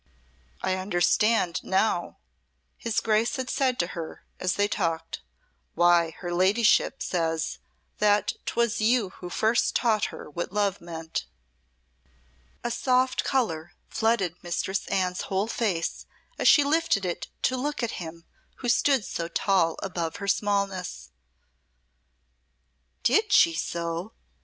"I 0.63 0.77
understand 0.77 1.63
now," 1.63 2.17
his 2.75 3.01
Grace 3.01 3.35
had 3.35 3.51
said 3.51 3.77
to 3.77 3.87
her 3.93 4.25
as 4.39 4.53
they 4.55 4.67
talked, 4.67 5.21
"why 5.75 6.15
her 6.21 6.33
ladyship 6.33 7.03
says 7.03 7.59
that 7.99 8.33
'twas 8.47 8.81
you 8.81 9.09
who 9.17 9.29
first 9.29 9.75
taught 9.75 10.05
her 10.05 10.27
what 10.27 10.51
love 10.51 10.81
meant." 10.81 11.27
A 12.63 12.71
soft 12.71 13.23
colour 13.23 13.73
flooded 13.89 14.43
Mistress 14.43 14.87
Anne's 14.87 15.21
whole 15.29 15.45
face 15.47 16.07
as 16.39 16.47
she 16.47 16.63
lifted 16.63 17.05
it 17.05 17.27
to 17.43 17.55
look 17.55 17.83
at 17.83 18.01
him 18.01 18.25
who 18.55 18.69
stood 18.69 19.05
so 19.05 19.27
tall 19.27 19.77
above 19.83 20.15
her 20.15 20.27
smallness. 20.27 21.11
"Did 23.03 23.31
she 23.31 23.53
so?" 23.53 24.13